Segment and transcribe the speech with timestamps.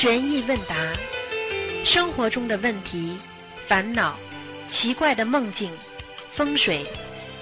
[0.00, 0.76] 悬疑问答，
[1.84, 3.18] 生活中的问题、
[3.66, 4.16] 烦恼、
[4.70, 5.72] 奇怪的梦境、
[6.36, 6.86] 风水，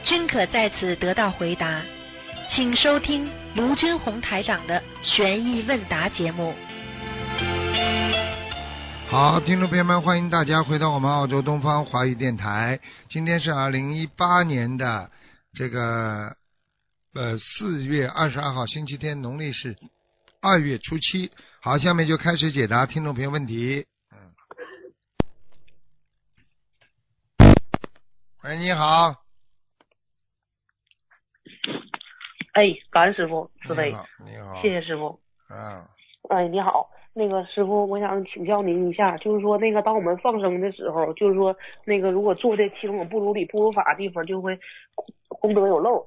[0.03, 1.83] 均可在此得到回答。
[2.55, 6.55] 请收听卢军红台长的悬疑问答节目。
[9.11, 12.81] 好，听众朋友们，欢迎大家回到我们澳洲东方华语电台。
[13.11, 15.11] 今天是二零一八年的
[15.53, 16.35] 这个
[17.13, 19.77] 呃四月二十二号，星期天，农历是
[20.41, 21.31] 二月初七。
[21.67, 23.85] 好，下面就开始解答听众朋友问题。
[24.13, 24.31] 嗯，
[28.45, 29.13] 喂，你好，
[32.53, 33.91] 哎，感恩师傅慈悲
[34.25, 35.19] 你，好，谢谢师傅。
[35.51, 35.85] 嗯，
[36.29, 41.53] 哎，你好，那个师傅，我想请教您一下，就是说那个当我们放生的时候，就是说
[41.85, 44.57] 那个如果做的其中有不如理、不如法的地方，就会
[45.27, 46.07] 功德有漏。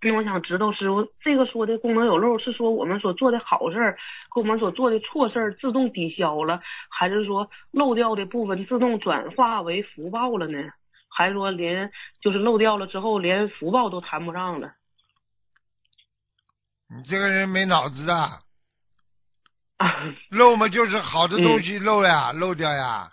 [0.00, 3.98] 那我想知道师傅，这个说的功能有漏，是说我们所做的好事儿
[4.28, 10.70] 和我们所做的错事儿自动抵消了，还是说漏掉的部分自动转化为福报了呢？
[11.10, 11.90] 还是说连
[12.20, 14.72] 就是漏掉了之后，连福报都谈不上了？
[16.88, 18.40] 你这个人没脑子，啊，
[20.30, 23.10] 漏嘛就是好的东西漏呀，漏掉呀，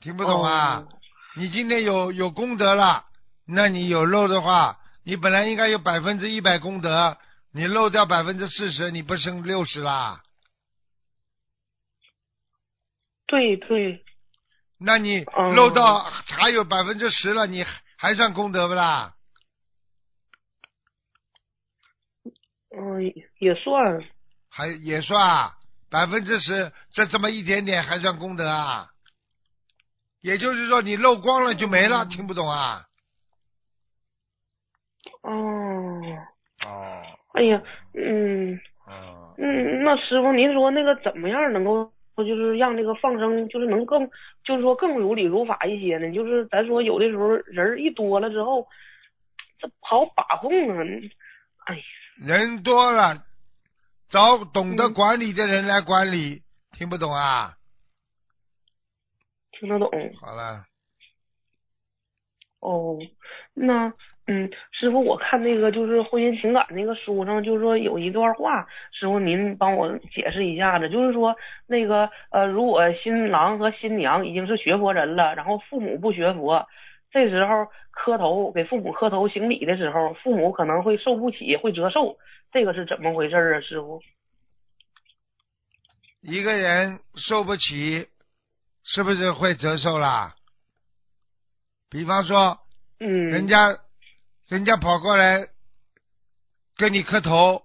[0.00, 0.78] 听不懂啊？
[0.78, 0.88] 哦
[1.34, 3.06] 你今天有有功德了，
[3.46, 7.18] 那你有漏的话，你本来应该有百分之一百功德，
[7.52, 10.22] 你漏掉百分之四十，你不剩六十啦？
[13.26, 14.04] 对对，
[14.78, 19.14] 那你哦漏到还有百分之十了，你还还算功德不啦？
[22.76, 23.02] 嗯，
[23.38, 24.04] 也算。
[24.50, 25.54] 还也算啊
[25.90, 28.90] 百分之十，这这么一点点还算功德啊？
[30.20, 32.86] 也就是说你漏光了就没了，嗯听不懂啊？
[35.22, 36.00] 哦，
[36.64, 37.02] 哦，
[37.34, 37.62] 哎呀，
[37.94, 38.52] 嗯
[38.86, 44.08] 嗯，嗯，那师傅您说那个怎么样能够就是让这个放生就是能更
[44.44, 46.12] 就是说更如理如法一些呢？
[46.12, 48.66] 就是咱说有的时候人一多了之后，
[49.58, 50.84] 这不好把控啊。
[51.66, 51.82] 哎呀，
[52.18, 53.24] 人多了，
[54.10, 57.56] 找懂得嗯管理的人来管理，听不懂啊？
[59.52, 59.88] 听得懂
[60.20, 60.64] 好了，
[62.60, 62.98] 哦。
[63.54, 63.92] 那
[64.26, 71.34] 嗯，师傅，我看那个就是婚姻情感那个书上，就是说有一段话，师傅您帮我解释一下子，就是说
[71.66, 76.66] 那个呃，如果新郎和新娘已经是学佛人了，然后父母不学佛，
[77.10, 82.16] 这时候磕头给父母磕头行礼的时候，父母可能会受不起，会折寿，
[82.52, 84.00] 这个是怎么回事啊，师傅？
[86.20, 88.06] 一个人受不起，
[88.84, 90.32] 是不是会折寿啦？
[91.90, 92.56] 比方说，
[93.00, 93.56] 嗯，人家，
[94.52, 95.48] 人家跑过来
[96.76, 97.62] 跟你磕头，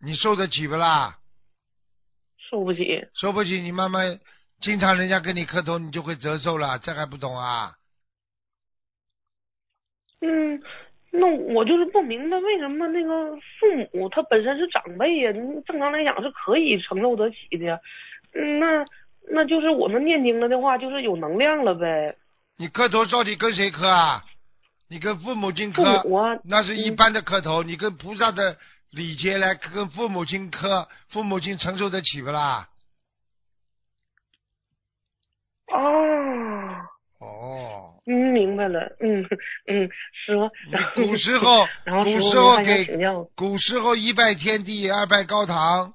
[0.00, 1.16] 你受得起不啦？
[2.50, 4.18] 受不起，受不起，你慢慢，
[4.60, 7.76] 经常人家跟你磕头，你就会折寿了，这还不懂啊？
[10.20, 10.60] 嗯。
[11.12, 11.24] 那
[11.54, 17.78] 我就是不明白为什么那个父母他本身是长辈呀，你正常来讲是可以承受得起的呀。
[18.34, 18.84] 嗯，那
[19.30, 22.16] 那就是我们念经了的话，就是有能量了呗。
[22.56, 24.24] 你磕头到底跟谁磕啊？
[24.88, 26.02] 你跟父母亲磕，
[26.44, 28.56] 那是一般的磕头，你跟菩萨的
[28.90, 32.68] 礼节来跟父母亲磕，父母亲承受得起不啦？
[35.70, 35.78] 哦，
[37.20, 39.22] 哦，嗯，明白了，嗯
[39.66, 40.50] 嗯，师傅。
[40.94, 41.66] 古时候
[42.04, 42.86] 古时候给，
[43.36, 45.92] 古时候一拜天地，二拜高堂，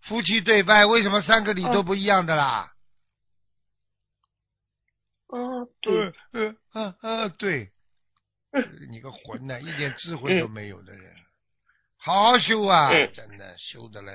[0.00, 2.72] 夫妻对拜，为什么三个礼都不一样的啦？
[5.28, 5.38] 啊，
[5.82, 7.71] 对，嗯嗯嗯嗯，对，嗯
[8.90, 11.12] 你个混蛋， 一点智慧都没有的人，
[11.96, 14.12] 好好修啊，嗯真的修的嘞。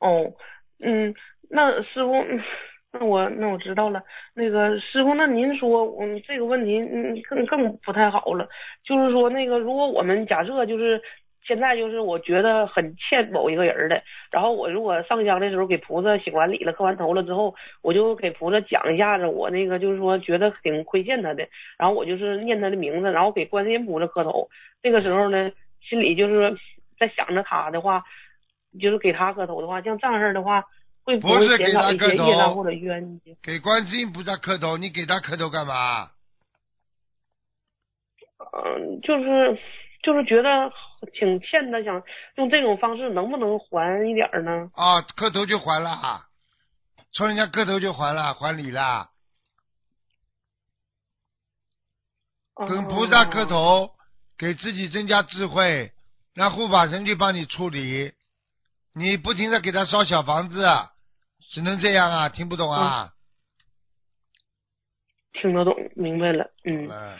[0.00, 0.32] 哦，
[0.80, 1.14] 嗯，
[1.48, 2.42] 那师傅，嗯
[2.92, 4.02] 那我那我知道了。
[4.34, 8.48] 那个师傅，那您说，嗯，这个问题，嗯，更更不太好了。
[8.84, 11.02] 就是说，那个如果我们假设就是
[11.46, 14.02] 现在就是我觉得很欠某一个人的，
[14.32, 21.48] 然后我如果上香的时候给菩萨行完礼了、磕完头了之后，我就给菩萨讲一下子我那个就是说觉得挺亏欠他的，
[21.78, 24.48] 然后我就是念他的名字，然后给观世音菩萨磕头。
[24.82, 26.56] 这个时候呢，心里就是
[26.98, 28.02] 在想着他的话，
[28.80, 30.64] 就是给他磕头的话，像这样式儿的话，
[31.04, 33.36] 会不是给减少一他磕头些业障或者冤结？
[33.40, 36.10] 给观世音菩萨磕头，你给他磕头干嘛？
[38.52, 39.58] 嗯，就是
[40.02, 40.70] 就是觉得
[41.12, 42.02] 挺欠的，想
[42.36, 44.70] 用这种方式能不能还一点儿呢？
[44.74, 46.26] 啊，磕头就还了，
[47.12, 49.10] 冲人家磕头就还了，还礼了，
[52.54, 53.46] 跟菩萨磕哦。
[53.46, 53.90] 头，
[54.38, 55.92] 给自己增加智慧，
[56.34, 58.12] 让护法神去帮你处理。
[58.94, 60.66] 你不停的给他烧小房子，
[61.50, 63.12] 只能这样啊，听不懂啊？
[65.34, 67.18] 听得懂，明白了，嗯，嗯，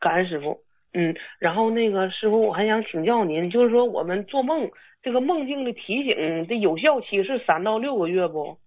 [0.00, 0.60] 感恩师傅，
[0.94, 4.70] 嗯，然后那个师傅，我还想请教您，就是说我们做梦
[5.02, 8.58] 这个梦境的提醒的有效期是三到六个月不？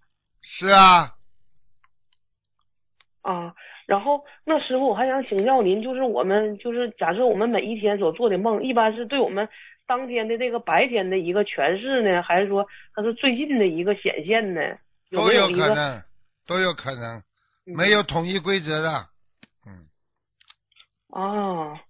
[0.42, 1.14] 是啊，
[3.22, 3.54] 啊，
[3.86, 9.48] 然后那师傅，我还想请教您，就是我们就是假设我们每一天所做的梦，一般是对我们
[9.86, 14.60] 当天的这个白天的一个诠释呢，还是说它是最近的一个显现呢？
[15.10, 16.02] 有都有可能，
[16.46, 17.18] 都有可能，
[17.66, 19.06] 嗯没有统一规则的。
[19.64, 19.86] 嗯，
[21.10, 21.80] 啊，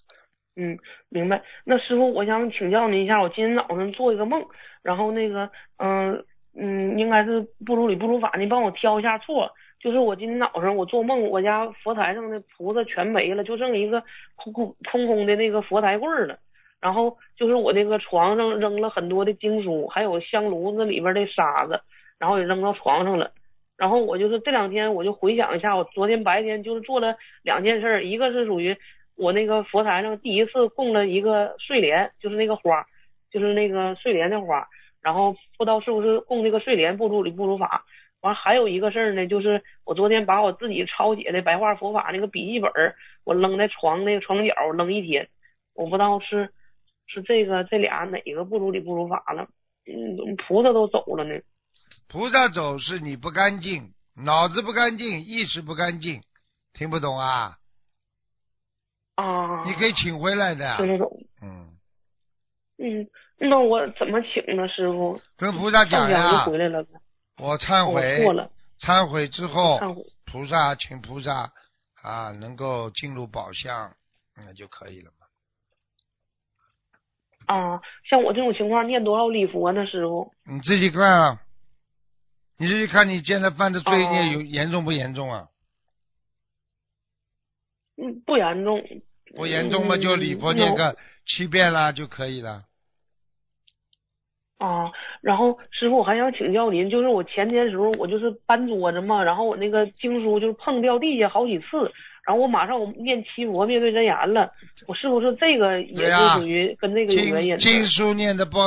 [0.56, 0.79] 嗯，
[1.11, 1.43] 明白。
[1.64, 4.43] 那师傅，我想请教您一下，我今天早上做一个梦，
[4.82, 6.25] 然后那个，嗯
[6.58, 9.50] 嗯，应该是不如理不如法，你帮我挑一下错。
[9.79, 14.03] 就是我今天早上我做梦，我家佛台上的菩萨全没了，就剩一个
[14.35, 16.38] 空空空空的那个佛台柜了。
[16.81, 21.79] 然后就是我那个床上扔了很多的经书，还有香炉子里边的沙子，
[22.19, 23.31] 然后也扔到床上了。
[23.76, 28.75] 然后我就是这两天我就回想一下，我昨天白天就是做了两件事，一个是属于
[29.17, 32.87] 我那个佛台上第一次供了一个睡莲，就是那个花，
[33.31, 34.69] 就是那个睡莲的花。
[35.01, 37.85] 然后不知道是不是供这个睡莲不如理不如法。
[38.23, 42.73] 完还有一个事儿呢，就是我昨天把我自己抄写的白话佛法那个笔记本，
[43.25, 45.29] 我扔在床那个床角扔一天，
[45.75, 46.51] 我不知道是
[47.07, 49.47] 是这个这俩哪个不如理不如法了。
[49.87, 51.41] 嗯，菩萨都走了呢。
[52.09, 56.21] 菩萨走是你不干净，脑子不干净，意识不干净，
[56.73, 57.59] 听不懂啊？
[59.67, 60.77] 啊，你可以请回来的。
[60.77, 61.11] 听得懂。
[61.43, 61.77] 嗯，
[62.79, 63.09] 嗯，
[63.39, 65.21] 那我怎么请呢，师傅？
[65.37, 66.87] 跟菩萨讲呀就，回来了。
[67.39, 68.25] 我忏悔，
[68.81, 69.79] 忏悔之后，
[70.25, 71.53] 菩萨请菩萨
[72.03, 73.95] 啊，能够进入宝相，
[74.37, 75.27] 那就可以了嘛。
[77.55, 80.33] 啊，像我这种情况念多少礼佛呢，师傅？
[80.45, 81.41] 你自己看啊，
[82.59, 85.49] 你自己看你现在犯的罪哦孽有严重不严重啊？
[87.97, 88.83] 嗯，不严重。
[89.37, 90.97] 不严重嘛，就礼佛嗯念个
[91.27, 92.65] 七遍啦就可以了。
[94.59, 94.91] 啊，
[95.21, 101.67] 然后师傅，我还想请教您，就是我前天时候我就是搬桌子嘛，然后我那个经书就是碰掉地下好几次，
[102.27, 104.50] 然后我马上我念七佛面对真言了，
[104.87, 107.87] 我是不是这个也是属于跟那个有原因经经？
[107.91, 108.59] 书念的不，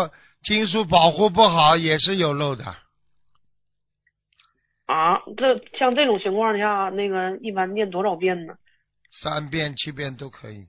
[0.44, 2.64] 经书保护不好也是有漏的。
[4.86, 8.54] 啊，这像这种情况下，那个一般念多少遍呢？
[9.10, 10.68] 三遍七遍都可以。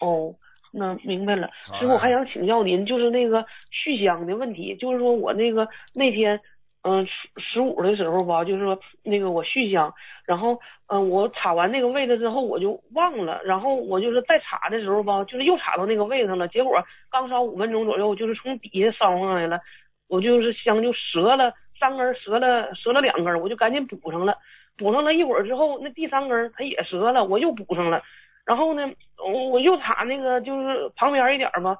[0.00, 0.34] 哦，
[0.72, 1.50] 那明白了。
[1.66, 6.40] 好师傅，我啊还想请教您，就是那个续香的问题，就是说我那个那天，
[6.82, 9.92] 嗯、十十五的时候吧，就是说那个我续香，
[10.24, 10.54] 然后
[10.86, 16.72] 嗯、呃我插完那个位子之后我就忘了，然后我就是再插的时候吧，就是又插到那个位置上了，结果
[17.10, 19.60] 刚烧五分钟左右，就是从底下烧上来了，
[20.08, 24.36] 我就是香就折了三根，折了折了两根，我就赶紧补上了。
[24.76, 28.00] 补上了一会儿之后，那第三根它也折了，我又补上了。
[28.46, 28.88] 然后呢，
[29.18, 31.76] 我我又插那个就是旁边一点儿吧，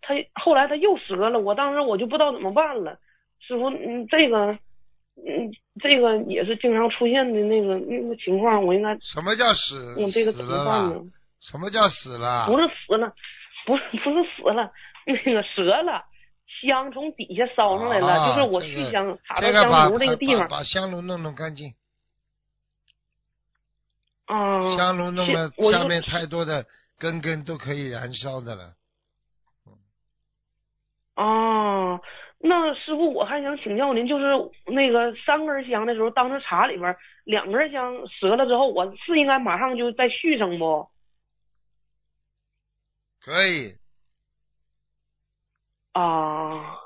[0.00, 2.96] 它后来它又折了，我当时我就不知道怎么办了。
[3.40, 4.52] 师傅，嗯，这个，
[5.26, 5.50] 嗯，
[5.82, 9.94] 这个也是经常出现的那个那个情况，我应该什么叫死？
[10.00, 11.02] 用这个死怎么办呢？？
[11.40, 12.46] 什么叫死了？
[12.46, 13.12] 不是死了，
[13.66, 14.70] 不是不是死了，
[15.04, 16.02] 那个折了，
[16.66, 21.74] 香从底下烧上来了，啊就是我续香插到香炉那个地方把把香炉弄弄干净，
[24.26, 24.76] 啊。
[24.76, 26.64] 香炉弄了是我就下面太多的
[26.98, 28.74] 根根都可以燃烧的了。
[31.14, 32.00] 啊，
[32.38, 34.24] 那师傅，我还想请教您，就是
[34.66, 40.88] 那个三根香的时候，当时茶里边两根香折了之后，我是应该马上就再续上不？
[43.20, 43.76] 可以，
[45.92, 46.78] 啊，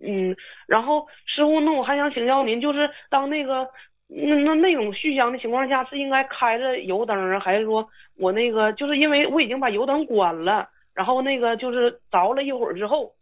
[0.00, 0.36] 嗯，
[0.66, 3.68] 然后师傅，那我还想请教您，就是当那个
[4.08, 13.14] 那那那种续香的情况下，是应该开着油灯，还是说我那个就是因为我已经把油灯关了，然后那个就是着了一会儿之后，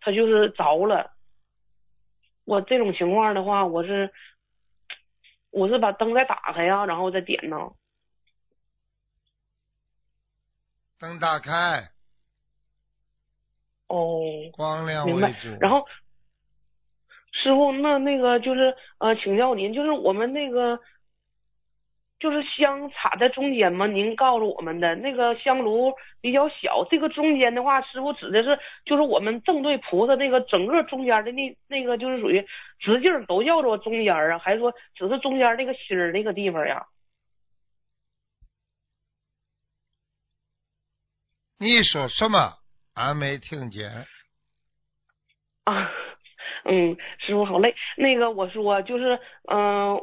[0.00, 1.12] 它就是着了。
[2.44, 4.12] 我这种情况的话，我是
[5.50, 7.56] 我是把灯再打开呀，然后再点呢。
[10.98, 11.90] 灯打开，
[13.88, 14.20] 哦，
[14.52, 15.32] 光亮明白。
[15.60, 15.86] 然后，
[17.32, 20.80] 师傅，那那个就是呃，请教您，就是我们那个
[22.18, 23.86] 就是香插在中间吗？
[23.86, 32.44] 您告诉我们的那个香炉比较小，这个中间的话，师傅指的是就是我们正对菩萨那个整个中间的那那个就是属于
[32.80, 36.86] 直径都叫做中间啊，还是说只是中间那个心儿那个地方呀？
[41.58, 42.58] 你说什么？
[42.96, 43.90] 俺没听见。
[45.64, 45.90] 啊，
[46.64, 47.74] 嗯，师傅好累。
[47.96, 49.20] 那个我说就是，
[49.52, 50.02] 嗯、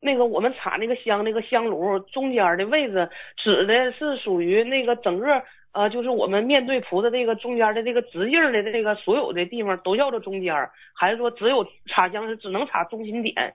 [0.00, 10.54] 那个我们插那个香那个香炉中间的位置，指的是属于那个整个呃，就是我们面对菩萨这个中间的这个直径的这个所有的地方都叫做中间，
[10.94, 13.54] 还是说只有插香是只能插中心点？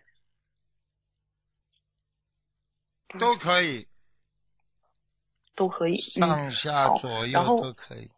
[3.17, 3.87] 都可以，
[5.55, 5.95] 都可以。
[6.21, 8.11] 嗯上下左右都可以。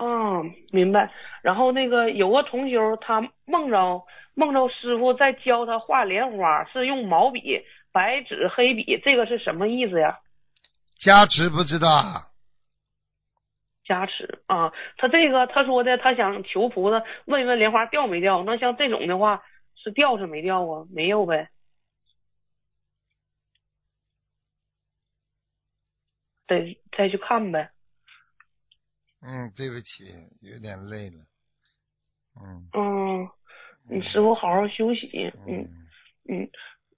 [0.00, 0.42] 啊，
[0.72, 1.12] 明白。
[1.42, 4.02] 然后那个有个同修，他梦着
[4.34, 7.60] 梦着师傅在教他画莲花，是用毛笔、
[7.92, 10.18] 白纸、黑笔，这个是什么意思呀？
[10.98, 12.28] 加持不知道啊？
[13.84, 18.42] 加持啊，他这个他说的，他想求菩萨问一问莲花掉没掉。
[18.44, 19.42] 那像这种的话，
[19.74, 20.86] 是掉是没掉啊？
[20.90, 21.50] 没有呗。
[26.46, 27.70] 得再去看呗。
[29.22, 30.04] 嗯，对不起，
[30.40, 31.16] 有点累了。
[32.40, 33.28] 嗯嗯，
[33.88, 35.32] 你师傅好好休息。
[35.46, 35.68] 嗯。
[36.28, 36.50] 嗯，嗯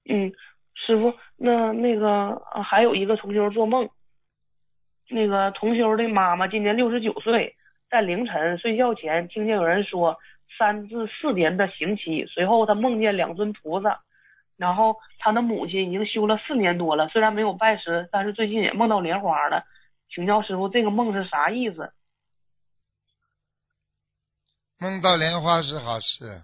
[0.08, 0.32] 嗯，
[0.74, 3.88] 师傅，那那个啊，还有一个同修做梦，
[5.08, 7.56] 那个同修的妈妈今年六十九岁，
[7.88, 10.18] 在凌晨睡觉前听见有人说
[10.58, 14.00] 三至四年的刑期，随后他梦见两尊菩萨，
[14.56, 19.64] 然后他的母亲已经修了四年多了，虽然没有拜师，但是最近也梦到莲花了，
[20.10, 21.92] 请教师傅这个梦是啥意思？
[24.82, 26.42] 梦到莲花是好事。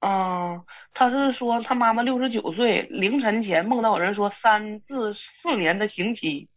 [0.00, 6.50] 啊，他是说他妈妈六十九岁，凌晨前梦到有人说三至四年的刑期，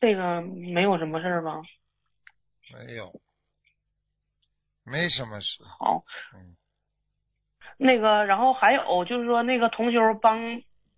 [0.00, 1.62] 这个没有什么事儿吧？
[2.72, 3.20] 没有，
[4.82, 5.62] 没什么事。
[5.78, 6.02] 好，
[6.34, 6.56] 嗯，
[7.76, 10.40] 那个，然后还有就是说那个同修帮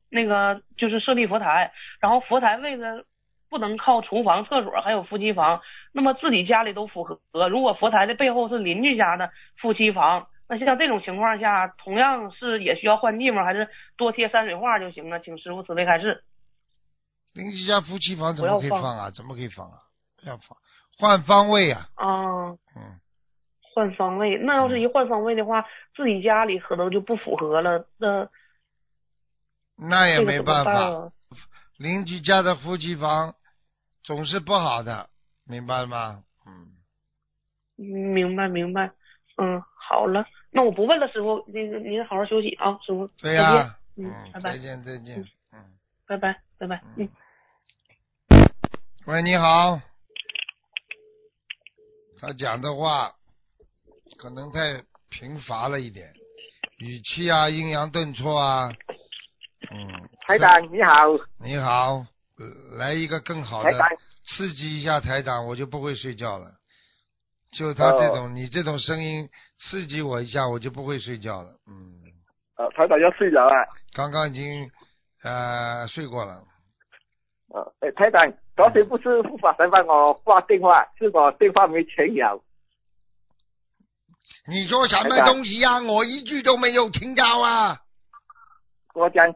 [0.09, 3.05] 那个就是设立佛台，然后佛台位置
[3.49, 5.61] 不能靠厨房、厕所还有夫妻房，
[5.93, 7.21] 那么自己家里都符合。
[7.49, 15.21] 如果佛台的背后是邻居家的夫妻房，那像这种情况下，同样是也需要换地方，还是多贴山水画就行了？
[15.21, 16.23] 请师傅慈悲开示。
[17.33, 19.11] 邻居家夫妻房怎么可以放啊？
[19.11, 19.79] 怎么可以放啊？
[20.21, 20.57] 不要放，
[20.99, 21.89] 换方位啊。
[21.95, 23.01] 啊，嗯，
[23.75, 27.87] 换方位，那要是一换方位的话，自己家里可能就不符合了。
[27.99, 28.29] 那
[29.77, 31.11] 那也没办法。
[31.79, 33.35] 邻居家的夫妻房
[34.03, 35.11] 总是不好的，
[35.45, 36.23] 明白了吗？
[36.47, 36.73] 嗯，
[37.79, 38.91] 嗯明白明白，
[39.37, 44.53] 嗯，好了，那我不问了，师傅，那个您好好休息啊，师傅，对呀、嗯，嗯，拜拜。
[44.53, 45.59] 再见再见，嗯。
[46.07, 47.09] 拜拜拜拜，嗯。
[48.29, 48.49] 嗯。。
[49.07, 49.81] 喂，你好。
[52.19, 53.13] 他讲的话
[54.17, 56.15] 可能太贫乏了一点，
[56.79, 58.73] 语气啊、阴阳顿挫啊。
[59.71, 60.09] 嗯。
[60.27, 61.05] 台长你好，
[61.39, 62.05] 你好，
[62.39, 63.73] 呃来一个更好的
[64.25, 66.53] 刺激一下台长，我就不会睡觉了。
[67.53, 71.51] 就他这种，你这种声音刺激我一下，我就不会睡觉了。
[71.67, 71.95] 嗯，
[72.57, 73.55] 呃，台长要睡着了，
[73.95, 74.71] 刚刚已经
[75.23, 76.43] 呃睡过了。
[77.55, 82.43] 呃，诶，台长，昨天不是护法神帮我挂电话，是我电话没全有，
[84.49, 87.81] 你说什么东西呀、我一句都没有听到啊！
[88.95, 89.33] 我讲，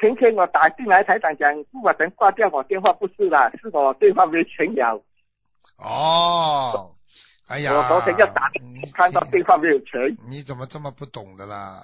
[0.00, 5.04] 天天我打进来，台长讲护法神挂掉我电话不是啦，是我对方没全有，
[5.76, 6.96] 哦，
[7.46, 8.50] 哎呀，我昨天要打
[8.94, 11.82] 看到对方没有全，你怎么这么不懂的啦？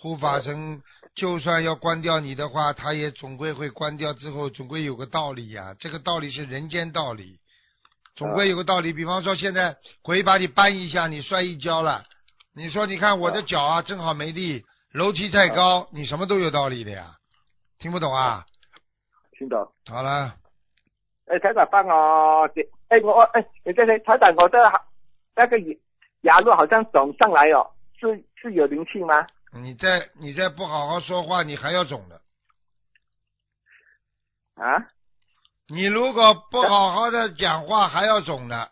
[0.00, 0.80] 护法神
[1.14, 7.38] 就算要关掉你的话，他也总归会关掉，之后总归有个道理呀、这个道理是人间道理，
[8.16, 8.94] 总归有个道理。
[8.94, 12.02] 比方说，现在鬼把你搬一下，你摔一跤了，
[12.56, 17.12] 你说你看我的脚啊，正好没力，楼梯太高，你什么都有道理的呀。
[17.82, 18.46] 听不懂啊？
[19.32, 19.72] 听到？
[19.90, 20.36] 好了，
[21.26, 24.56] 哎，台长帮我点，诶，我我诶，你这些台长，我的
[25.34, 25.74] 那个牙
[26.20, 29.26] 牙肉好像肿上来哦，是是有灵性吗？
[29.52, 32.20] 你再你再不好好说话，你还要肿的。
[34.54, 34.86] 啊？
[35.66, 38.70] 你如果不好好的讲话，还要肿的。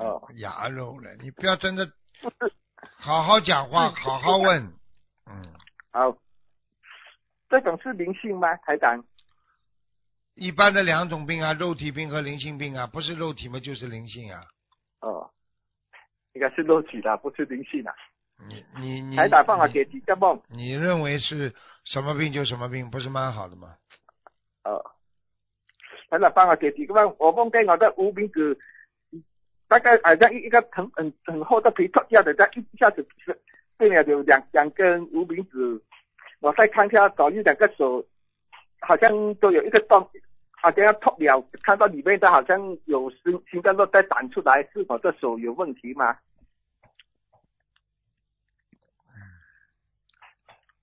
[0.00, 1.86] 哦，牙肉了，你不要真的
[2.20, 2.52] 不是，
[2.98, 4.60] 好好讲话，好好问。
[5.26, 5.54] 嗯，
[5.92, 6.16] 好，
[7.52, 9.04] 这种是灵性吗，台长？
[10.32, 14.40] 一般的两种病啊，肉体病和灵性病啊，不是肉体嘛就是灵性啊。
[15.02, 15.30] 哦，
[16.32, 17.94] 应该是肉体的，不是灵性的。
[18.48, 20.40] 你你你，台长帮我你解几个梦。
[20.48, 21.54] 你认为是
[21.84, 23.76] 什么病就什么病，不是蛮好的吗？
[24.64, 24.82] 哦，
[26.08, 27.14] 台长帮我解几个梦。
[27.18, 28.58] 我梦见我的无名指，
[29.68, 33.38] 大概好像一一个很很很厚的皮脱掉的，它一下子是
[33.76, 35.82] 变了有两两根无名指。
[36.42, 38.04] 我再看一下左右两个手，
[38.80, 40.10] 好像都有一个洞，
[40.50, 46.18] 好像要脱了，看到里面的好像有心心脏都在长出来，是否这手有问题吗？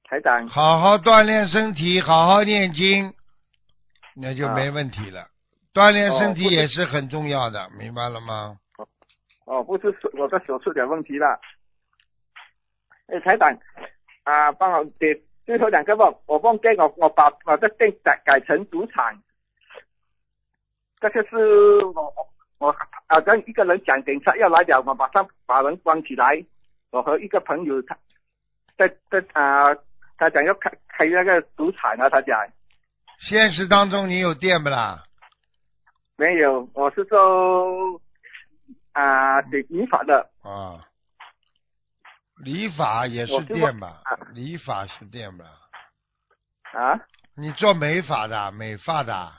[0.06, 3.14] 台长，好好锻炼身体，好好念经，
[4.16, 5.28] 那就没问题了。
[5.74, 8.58] 锻炼身体也是很重要的，明白了吗？
[9.46, 11.40] 哦，不是手我的手出点问题了。
[13.08, 13.52] 哎，台长，
[14.24, 14.84] 啊，帮我
[15.50, 19.20] 给最后两个梦，我梦见我我把我的店改改成赌场，
[21.00, 22.14] 这个是我
[22.60, 22.72] 我
[23.08, 26.46] 好像一个人讲警察要来了，我马上把人关起来。
[26.92, 27.98] 我和一个朋友他
[28.78, 29.74] 在在啊，
[30.18, 32.40] 他讲要开开那个赌场啊，他讲
[33.20, 35.02] 现实当中你有店不啦？
[36.16, 38.00] 没有，我是做
[38.92, 40.30] 啊理理发的。
[40.44, 40.80] 啊，
[42.40, 44.02] 理发也是我是电吧？
[44.04, 44.18] 啊？
[44.34, 45.46] 理发是店吧？
[46.74, 47.00] 啊？
[47.36, 49.32] 你做美发的，美发的，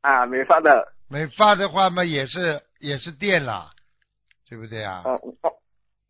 [0.00, 3.70] 啊，美发的，美发的话嘛，也是也是店啦，
[4.48, 5.02] 对不对啊？
[5.04, 5.52] 哦，哦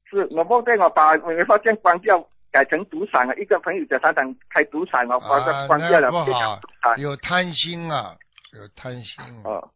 [0.05, 3.35] 是我梦见我把美发店关掉，改成赌场了。
[3.37, 6.61] 一个朋友在他想开赌场，我把它啊，关掉了，那不好
[6.97, 8.17] 有贪心啊，
[8.53, 9.25] 有贪心。
[9.25, 9.71] 啊哦，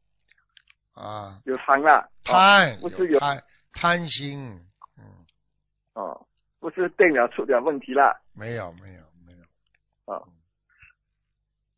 [0.94, 4.60] 啊，有贪了，哦贪不是有贪贪心，
[4.98, 5.04] 嗯，
[5.94, 6.26] 哦，
[6.64, 8.18] 不是电脑出点问题了。
[8.32, 9.32] 没有没有没
[10.06, 10.26] 有，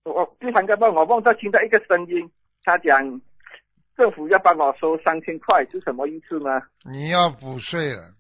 [0.05, 2.31] 我我第三个梦，我梦到听到一个声音，
[2.63, 3.21] 他讲
[3.97, 6.63] 政府要帮我收三千块，是什么意思呢？
[6.85, 8.15] 你要补税了，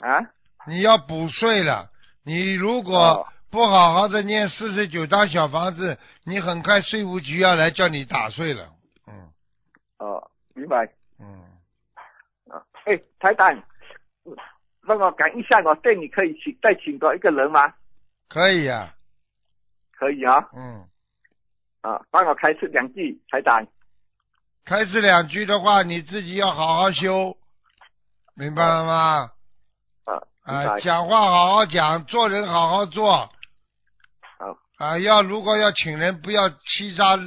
[0.00, 0.28] 啊？
[0.66, 1.88] 你要补税了，
[2.24, 8.72] 你如果哦不好好的念四十九张小房子，你很快税务局要来叫你打税了，
[9.06, 9.30] 嗯
[10.00, 10.84] 哦，明白。
[11.20, 11.44] 嗯，
[12.50, 13.62] 啊，哎，台长，嗯
[14.86, 17.74] 让我赶一下，我店里可以请再请多一个人吗？
[18.28, 18.94] 可以呀、
[19.92, 20.86] 可以啊，嗯，
[21.82, 23.66] 啊，帮我开示两句，台长。
[24.64, 27.36] 开这两句的话，你自己要好好修，
[28.34, 29.30] 明白了吗？
[30.04, 33.30] 啊，啊，讲话好好讲，做人好好做。
[34.38, 34.58] 好。
[34.78, 37.18] 啊，要如果要请人，不要欺诈、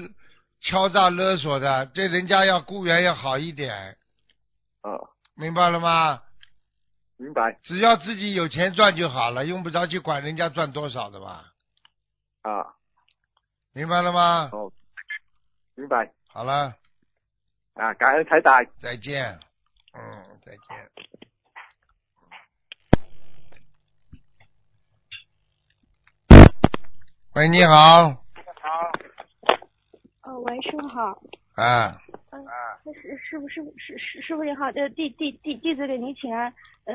[0.62, 3.98] 敲诈勒索的，对人家要雇员要好一点，
[4.82, 6.22] 哦，明白了吗？
[7.18, 7.60] 明白。
[7.64, 11.46] 只要自己有钱赚就好了，用不着去管人家赚多少的嘛，
[12.44, 12.76] 啊，
[13.74, 14.50] 明白了吗？
[14.54, 14.72] 哦，
[15.76, 16.12] 明白。
[16.30, 16.76] 好了，
[17.74, 18.64] 啊，感恩财大。
[18.80, 19.40] 再见。
[19.94, 20.92] 嗯，再见。
[27.34, 27.74] 喂，你好。
[30.22, 31.22] 呃，喂，师傅好。
[31.56, 31.98] 啊，
[32.40, 36.54] 嗯、师师傅师傅师师师傅你好，呃，弟弟弟弟子给您请安。
[36.86, 36.94] 呃，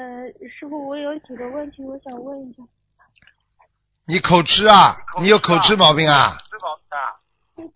[0.48, 2.62] 师傅，我有几个问题，我想问一下。
[4.06, 4.96] 你口吃啊？
[5.20, 6.36] 你有口吃毛病啊？
[6.88, 6.96] 啊，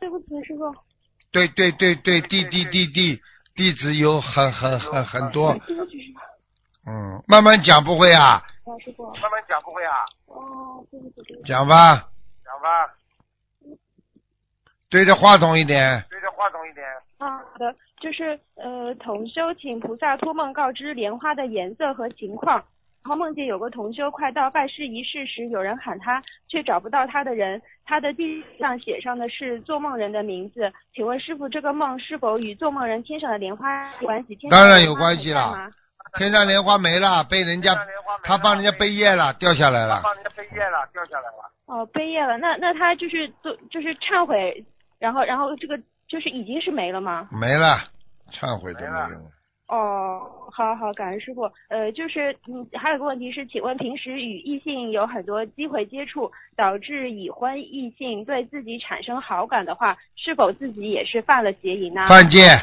[0.00, 0.74] 对不起，师傅，
[1.30, 3.22] 对对对对，弟弟弟弟
[3.54, 6.90] 弟子有很很很很多，对不起，师傅。
[6.90, 8.42] 嗯，慢慢讲不会啊，啊，
[8.84, 9.12] 师傅。
[9.14, 9.94] 慢慢讲不会啊，
[10.26, 11.42] 哦，对不起。
[11.44, 11.92] 讲吧，
[12.44, 12.94] 讲吧，
[14.88, 16.04] 对着话筒一点。
[16.08, 16.84] 对着话筒一点。
[17.26, 22.62] 啊，好的，就是呃，同修请菩萨托梦告知莲花的颜色和情况。
[23.04, 30.72] 然后梦见有个同修快到拜师仪式时，有人喊他，却找不到他的人，他的地上写上的是做梦人的名字。
[30.92, 34.34] 请问师傅，这个梦是否与做梦人天上的莲花有关系？
[34.34, 35.72] 天上当然有的莲花关系了还在吗
[36.18, 37.76] 天上莲花没了，被人家
[38.24, 40.00] 他帮人家背业了，掉下来了。
[40.02, 41.50] 帮人家背业了，掉下来了。
[41.66, 44.64] 哦，背业了，那那他就是做就是忏悔，
[44.98, 47.28] 然后然后这个就是已经是没了吗？
[47.30, 47.78] 没了，
[48.32, 49.30] 忏悔都没用。
[49.68, 51.50] 哦，好好，感恩师傅。
[51.68, 62.06] 呃，就是嗯，还有个问题是，请问平时与异性有很多机会接触，导致已婚异性对自己产生好感的话，是否自己也是犯了邪淫呢？
[62.08, 62.56] 犯贱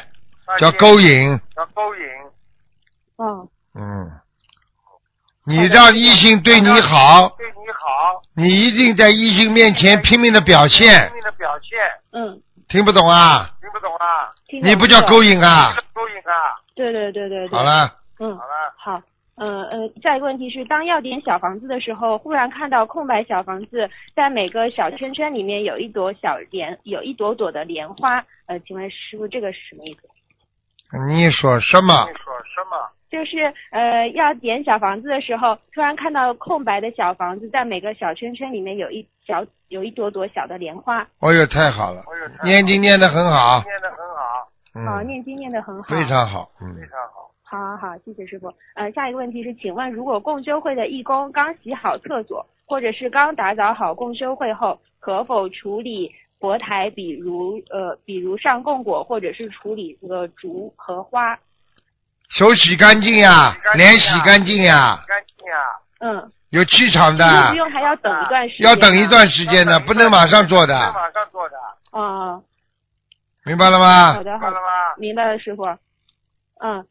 [0.58, 2.02] 叫勾引，叫勾引。
[3.16, 4.10] 哦，嗯，
[5.44, 11.78] 你让异性对你好，对你好，你一定在异性面前拼命的表现，拼命的表现，
[12.12, 12.40] 嗯，
[12.74, 13.48] 听不懂啊？
[13.60, 14.28] 听不懂啊？
[14.48, 15.76] 听懂你不叫勾引啊？
[15.92, 16.58] 勾引啊？
[16.74, 17.56] 对对对对对。
[17.56, 17.62] 好。
[17.62, 19.00] 了，嗯，好了，好。
[19.36, 28.20] 呃呃，下一个问题是，当要点小房子的时候，忽然看到空白小房子，在每个小圈圈里面有一朵小莲，有一朵朵的莲花。
[28.46, 30.98] 呃，请问师傅，这个是什么意思？
[31.06, 32.12] 你说什么你？
[32.18, 32.90] 说什么？
[33.14, 41.06] 就是呃，要点小房子的时候，突然看到空白的小房子，在每个小圈圈里面有一小有一朵朵小的莲花。
[41.20, 42.02] 哦哟，太好了，
[42.42, 45.94] 念经念得很好，念得很好，好，嗯，念经念得很好。
[45.94, 47.30] 非常好，嗯非，常好。
[47.44, 48.52] 好好好，谢谢师傅。
[48.74, 61.38] 呃，下一个问题是，请问如果共修会的义工刚洗好厕所，或者是刚打扫好共修会后，可否处理佛台，比如呃，比如上供果，或者是处理这个竹和花。
[62.34, 65.54] 手洗干净呀，脸洗干净呀，干净呀
[66.00, 68.66] 嗯，有气场的，用不用还要等一段时间？
[68.66, 69.06] 要等一。
[69.06, 71.56] 段时间的，不能马上做的，马上做的。
[71.92, 72.40] 啊，
[73.44, 74.22] 明白了吗好？
[74.24, 74.56] 的好的，
[74.98, 75.64] 明白了，师傅。
[76.60, 76.84] 嗯，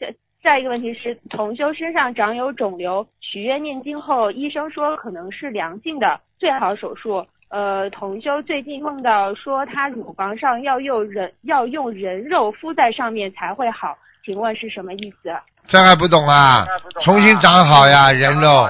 [0.00, 0.06] 下
[0.42, 7.24] 下一个问题是，同修身上长有肿瘤，许愿念经后，医生说可能是良性的，最好手术。
[7.50, 15.30] 呃，同修最近梦到说他乳房上要用人要用人肉敷在上面才会好，请问是什么意思？
[15.68, 16.66] 这还不懂啊？
[17.02, 18.68] 重新长好呀，人肉，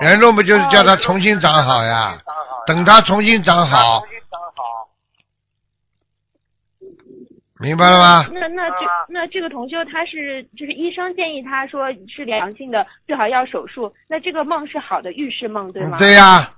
[0.00, 2.18] 人肉不就是叫它重新长好呀？
[2.66, 4.02] 等它重新长好，
[7.60, 8.26] 明白了吗？
[8.32, 8.76] 那那这
[9.08, 13.92] 那这个同修他是就是医生建议他说是良性的，最好要手术。
[14.08, 15.96] 那这个梦是好的预示梦对吗？
[15.98, 16.54] 对呀，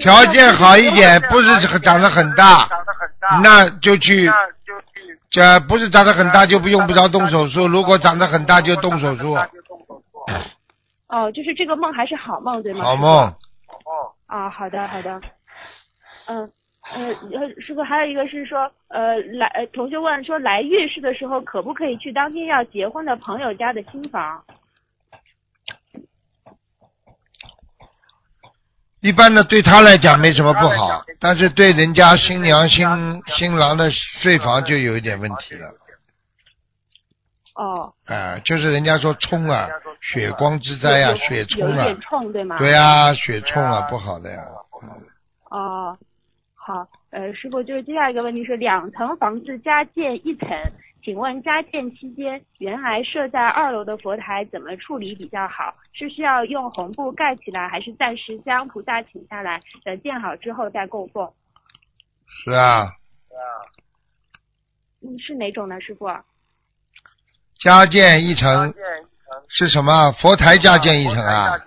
[0.00, 2.68] 条件好一点，不是长得很大，
[3.42, 4.30] 那就去，
[5.30, 9.36] 这不是长得很大就不用不着动手术，如果长得很大就动手术，
[11.08, 12.84] 哦，就是这个梦还是好梦对吗？
[12.84, 13.34] 好梦。
[14.26, 15.20] 啊，好的好的，
[16.26, 16.50] 嗯
[16.94, 24.42] 呃呃，师傅还有一个是说，呃来呃同学问说来月事的时候可不可以去当天要结婚的朋友家的新房？
[29.00, 32.86] 一般的对他来讲没什么不好，但是对人家新娘新
[33.36, 33.90] 新郎的
[34.22, 35.68] 睡房就有一点问题了。
[37.54, 39.68] 哦，啊、就是人家说冲啊，
[40.00, 41.68] 血光之灾啊、血冲啊。
[41.68, 42.58] 有点，冲对吗？
[42.58, 44.38] 对啊、血冲啊，不好的呀。
[45.50, 45.96] 哦，
[46.70, 50.48] 好，呃，师傅，就是接下来一个问题是，两层房子加建一层，
[51.02, 55.74] 请问加建期间，原来设在二楼的佛台怎么处理比较好？
[55.92, 61.28] 是需要用红布盖起来，还是暂时将菩萨请下来，等建好之后再供奉？
[62.28, 63.42] 是啊，啊
[65.02, 66.06] 嗯，是哪种呢，师傅？
[67.58, 68.72] 加建一层
[69.48, 70.12] 是什么？
[70.12, 71.58] 佛台加建一层啊？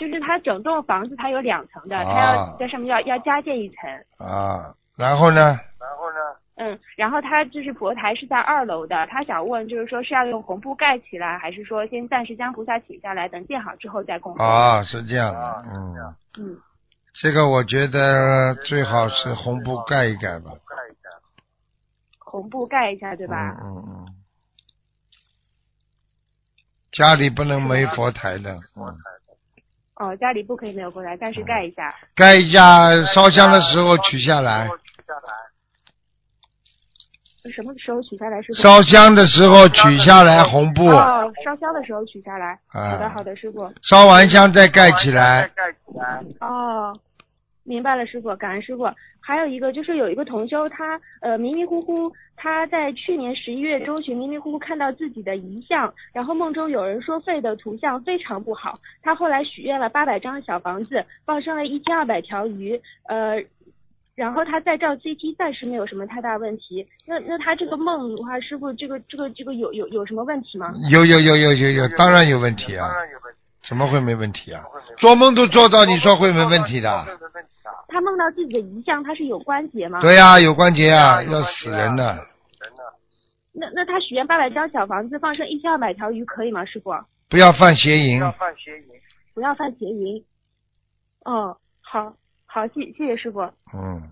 [0.00, 4.26] 就是它整栋房子它有两层的，它啊要在上面要要加建一层。
[4.26, 5.60] 啊，然后呢？
[5.78, 6.18] 然后呢
[6.56, 14.46] 嗯，然后他就是佛台是在二楼的，他想问就是说是要用红布盖起来，还是说先暂时将菩萨请下来，等建好之后再供奉？
[14.46, 15.94] 啊，是这样的，嗯，
[16.38, 16.58] 嗯，
[17.14, 21.10] 这个我觉得最好是红布盖一盖吧，盖一盖
[22.18, 23.56] 红布盖一下，对吧？
[23.62, 24.06] 嗯嗯嗯。
[26.92, 28.84] 家里不能没佛台的，嗯，
[30.00, 31.94] 哦，家里不可以没有佛台，但是盖一下。
[32.14, 34.66] 盖一下烧香的时候取下来，
[37.54, 38.40] 什么时候取下来？
[38.40, 38.62] 师傅？
[38.62, 42.58] 烧香的时候取下来红布，哦，烧香的时候取下来。
[42.72, 43.70] 啊好的，好的，师傅。
[43.82, 45.50] 烧完香再盖起来。
[46.40, 46.98] 哦，
[47.70, 48.90] 明白了，师傅，感恩师傅。
[49.20, 63.40] 还有一个就是有一个同修，他呃迷迷糊糊，他在去年十一月中旬迷迷糊糊看到自己的遗像，然后梦中有人说肺的图像非常不好，他后来许愿了八百张小房子，放生了一千二百条鱼，呃。
[64.16, 66.86] 然后他再照 CT，暂时没有什么太大问题。
[67.06, 70.74] 那那他这个梦的话，师傅这个这个这个有有有什么问题吗？
[70.90, 72.90] 有有有有有有，当然有问题啊！
[73.66, 74.62] 怎么会没问题啊？
[74.98, 77.06] 做梦都做到，你说会没问题的？
[77.88, 80.00] 他梦到自己的遗像，他是有关节吗？
[80.00, 82.26] 对呀、有关节啊，要死人的。
[83.52, 86.92] 那那他许愿八百张小房子，放生一千二百条鱼，可以吗，师傅？
[87.28, 88.86] 不要犯邪淫，不要犯邪淫。
[89.32, 90.24] 不要犯邪淫
[91.24, 92.14] 哦，好，
[92.46, 93.40] 好，谢谢谢师傅。
[93.72, 94.02] 嗯，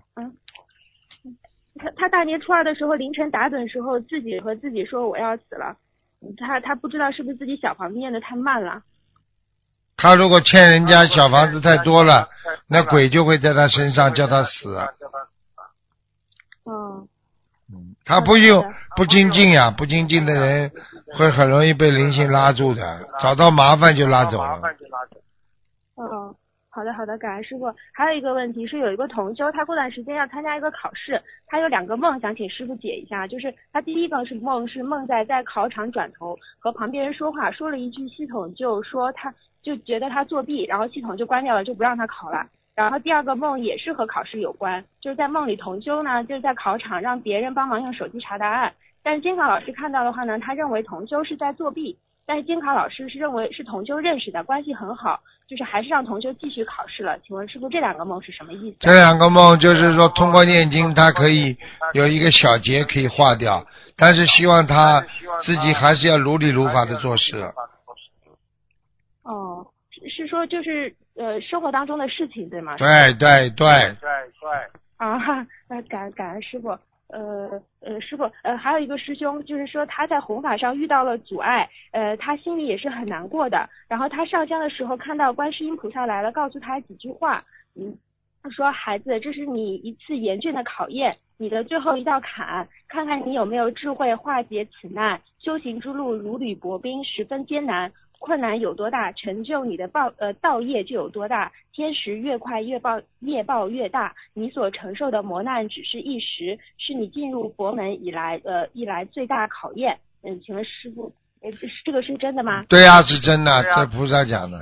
[1.77, 5.77] 他他大年初二的时候凌晨打盹时候，自己和自己说我要死了。
[6.37, 8.83] 他他不知道是不是自己小房子念的太慢了。
[9.99, 12.29] 他如果欠人家小房子太多了，
[12.69, 14.79] 那鬼就会在他身上叫他死。
[16.65, 17.09] 嗯，
[18.05, 20.71] 他不用不精进呀，不精进的人
[21.17, 24.61] 会很容易被灵性拉住的，找到麻烦就拉走了。
[25.97, 26.35] 哦，
[26.79, 27.75] 好的好的，感恩师傅。
[27.93, 33.27] 还有一个问题是，有一个同修，他过段时间要参加一个考试，他有两个梦想请师傅解一下。
[33.27, 42.47] 就是他第一个是梦是梦在在考场转头和旁边人说话，说了一句，系统就说他就觉得他作弊，然后系统就关掉了，就不让他考了。
[42.77, 57.19] 然后第二个梦也是和考试有关，就是在梦里同修呢，就是在考场让别人帮忙用手机查答案，但监考老师看到的话呢，他认为同修是在作弊，但是监考老师是认为是同修认识的，关系很好，就是还是让同修继续考试了。
[57.27, 58.77] 请问师傅，这两个梦是什么意思？
[58.81, 61.57] 这两个梦就是说，通过念经，他可以
[61.95, 63.65] 有一个小结可以化掉，
[63.97, 65.01] 但是希望他
[65.43, 67.51] 自己还是要如理如法的做事。
[69.23, 72.77] 哦，是是说就是呃生活当中的事情，对吗？
[72.77, 73.67] 对对对，
[74.99, 76.79] 啊，哈， 那感感恩师傅。
[77.09, 83.69] 呃呃，师傅，呃，还有一个师兄，就是说他在弘法上遇到了阻碍，呃，他心里也是很难过的。
[83.89, 87.43] 然后他上香的时候看到观世音菩萨来了，告诉他几句话，
[87.75, 87.97] 嗯，
[88.43, 95.21] 他说：“孩子，这是你一次严峻的考验，你的最后一道坎，看看你有没有智慧化解此难。
[95.39, 97.91] 修行之路如履薄冰，十分艰难。
[98.19, 101.53] 困难有多大，成就你的报呃道业就有多大。
[101.73, 104.15] 天时越快，越报业报越大。
[104.35, 109.97] 你所承受的磨难只是一时，是你进入佛门以来呃以来最大考验。
[110.23, 112.65] 嗯，请问师傅，呃，这这个是真的吗？
[112.69, 114.59] 对呀、是真的，这菩萨讲的。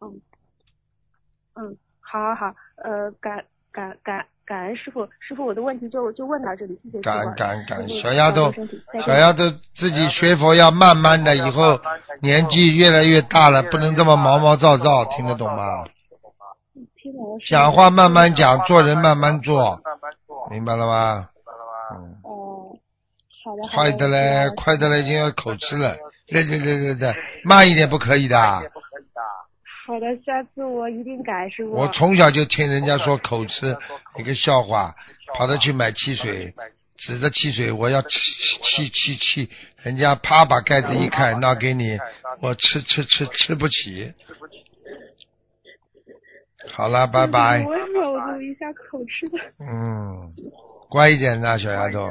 [0.00, 0.20] 嗯
[1.56, 7.02] 嗯，好好好，呃，感感感感恩师傅，师傅我的问题就就问到这里，谢谢师傅。
[7.02, 8.50] 感感感恩小丫头
[9.04, 9.44] 小丫头
[9.76, 11.78] 自己学佛要慢慢的，以后
[12.22, 15.84] 年纪越来越大了，不能这么毛毛躁躁，听得懂吗？
[16.96, 19.78] 听懂了师傅讲话慢慢讲，做人慢慢做，
[20.50, 21.28] 明白了吗？
[21.92, 22.72] 嗯，哦，
[23.44, 25.94] 好的，好快的嘞，快的嘞，已经要口吃了，
[26.26, 28.36] 对对对对对，慢一点不可以的。
[29.88, 31.72] 好的，下次我一定改，师傅。
[31.72, 33.74] 我从小就听人家说口吃
[34.18, 34.94] 一个笑话，
[35.34, 36.52] 跑着去买汽水，
[36.94, 38.08] 指着汽水我要气
[38.62, 39.50] 气气气，
[39.82, 41.98] 人家啪把盖子一开，那给你，
[42.42, 44.12] 我吃吃吃吃不起。
[46.70, 47.64] 好了，拜拜。
[47.64, 49.38] 我守住一下口吃的。
[49.58, 50.30] 嗯，
[50.90, 52.10] 乖一点呐，小丫头。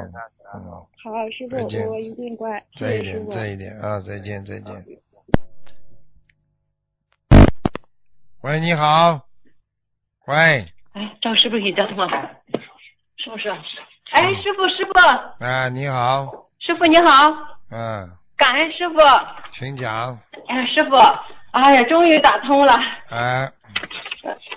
[0.52, 0.64] 嗯，
[1.04, 2.60] 好，师再见傅，我一定乖。
[2.76, 3.32] 再一点，谢谢师傅。
[3.32, 4.84] 这一点啊，再见，再见。
[8.42, 9.20] 喂，你好。
[10.28, 12.08] 喂，哎，张师傅给你打通了，
[13.16, 13.50] 是不是？
[14.12, 14.92] 哎，师傅，师傅，
[15.44, 16.24] 哎，你好，
[16.60, 17.30] 师傅你好，
[17.72, 18.94] 嗯，感恩师傅。
[19.50, 20.96] 请讲，哎，师傅，
[21.50, 22.78] 哎呀，终于打通了。
[23.10, 23.50] 哎，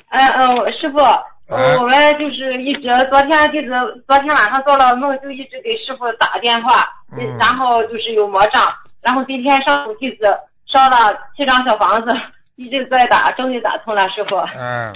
[0.09, 1.75] 哎嗯，师傅，哎。
[1.79, 3.69] 我们就是一直昨天就是
[4.05, 7.35] 昨天晚上做了梦，就一直给师傅打电话，嗯。
[7.39, 12.13] 然后就是有魔障，然后今天上午弟子烧了七张小房子，
[12.61, 14.35] 一直在打，终于打通了，师傅。
[14.55, 14.93] 嗯，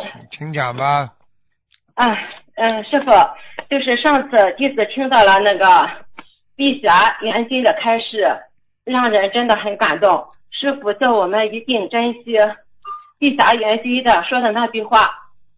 [0.00, 1.08] 请请讲吧，
[1.94, 2.18] 啊，
[2.56, 3.10] 嗯，师傅，
[3.68, 5.88] 就是上次弟子听到了那个
[6.56, 8.36] 碧霞元君的开示，
[8.84, 10.26] 让人真的很感动。
[10.50, 12.36] 师傅叫我们一定珍惜
[13.18, 15.10] 碧霞元君的说的那句话，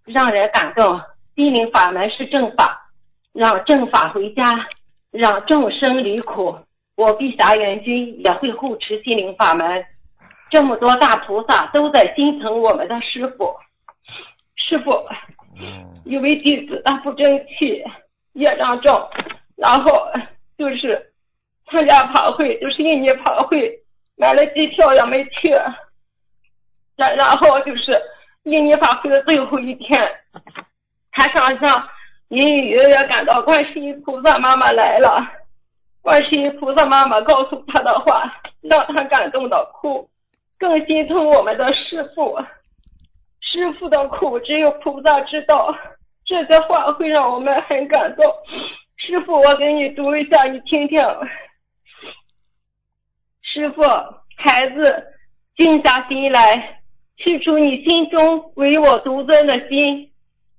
[0.04, 1.00] 让人感动。
[1.34, 2.90] 心灵法门是正法，
[3.32, 4.66] 让正法回家，
[5.10, 6.58] 让众生离苦。
[6.94, 9.82] 我碧霞元君也会护持心灵法门，
[10.52, 13.56] 这么多大菩萨都在心疼我们的师傅。
[14.54, 14.92] 师傅，
[15.58, 17.82] 嗯因为弟子他不争气，
[18.34, 19.08] 业障重，
[19.56, 20.06] 然后
[20.58, 21.10] 就是
[21.70, 23.72] 参加法会，就是印尼法会，
[24.18, 25.48] 买了机票也没去，
[26.96, 27.98] 然然后就是
[28.42, 29.98] 印尼法会的最后一天，
[31.12, 31.88] 他上香，
[32.28, 35.26] 隐隐约约感到观世音菩萨妈妈来了，
[36.02, 40.06] 观世音菩萨妈妈告诉他的话，让他感动的哭，
[40.62, 42.38] 更心疼我们的师傅。
[43.40, 45.76] 师傅的苦只有菩萨知道，
[46.24, 48.24] 这些话会让我们很感动。
[48.96, 51.02] 师傅，我给你读一下，你听听。
[53.42, 53.82] 师傅，
[54.36, 55.04] 孩子，
[55.56, 56.78] 静下心来，
[57.16, 60.12] 去除你心中唯我独尊的心，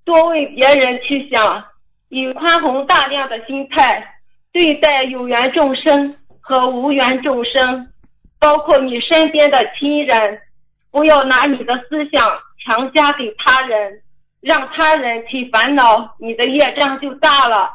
[0.03, 1.63] 多为别人去想，
[2.09, 4.05] 以宽宏大量的心态
[4.51, 7.87] 对待有缘众生和无缘众生，
[8.43, 10.41] 包括你身边的亲人。
[10.91, 14.01] 不要拿你的思想强加给他人，
[14.41, 17.69] 让他人去烦恼，你的业障就大了。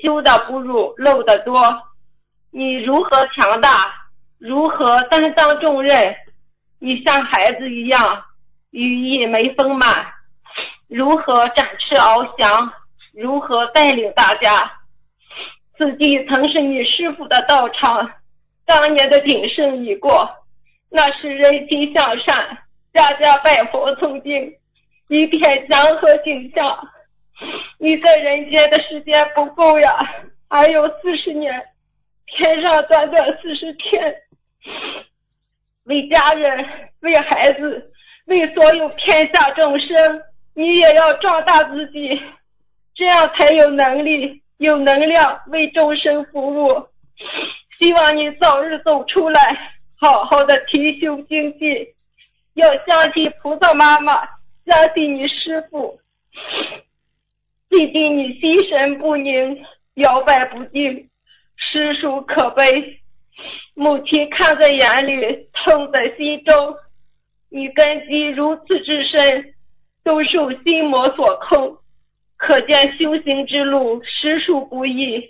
[0.00, 1.76] 修的不如漏的多。
[2.52, 3.92] 你如何强大？
[4.38, 6.14] 如何担当重任？
[6.78, 8.22] 你像孩子一样，
[8.70, 10.06] 羽翼没丰满。
[10.88, 12.72] 如何展翅翱翔？
[13.12, 14.70] 如何带领大家？
[15.76, 18.10] 此地曾是你师傅的道场，
[18.66, 20.28] 当年的鼎盛已过。
[20.90, 22.58] 那是人心向善，
[22.92, 24.52] 家家拜佛诵经，
[25.08, 26.88] 一片祥和景象。
[27.78, 29.98] 你在人间的时间不够呀，
[30.48, 31.62] 还有四十年，
[32.26, 34.14] 天上短短四十天。
[35.84, 36.64] 为家人，
[37.00, 37.90] 为孩子，
[38.26, 40.22] 为所有天下众生，
[40.54, 42.20] 你也要壮大自己，
[42.94, 46.86] 这样才有能力、有能量为众生服务。
[47.78, 49.72] 希望你早日走出来。
[49.98, 51.86] 好好的提修精进，
[52.52, 54.28] 要相信菩萨妈妈，
[54.66, 55.98] 相信你师傅，
[57.70, 61.08] 弟弟你心神不宁，摇摆不定，
[61.56, 63.00] 实属可悲。
[63.74, 66.74] 母亲看在眼里，痛在心中。
[67.48, 69.54] 你根基如此之深，
[70.04, 71.78] 都受心魔所控，
[72.36, 75.22] 可见修行之路实属不易。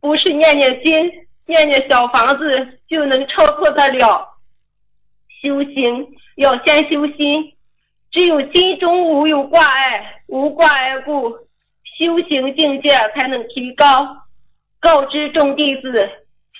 [0.00, 1.10] 不是念念经、
[1.48, 4.28] 念念小房子就能超脱得了。
[5.40, 6.06] 修行
[6.36, 7.54] 要先修心，
[8.10, 11.30] 只有心中无有挂碍，无挂碍故，
[11.98, 14.26] 修行境界才能提高。
[14.78, 16.10] 告知众弟子，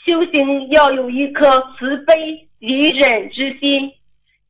[0.07, 3.92] 修行要有一颗慈悲隐忍之心，